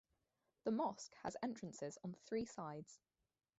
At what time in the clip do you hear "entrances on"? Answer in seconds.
1.43-2.15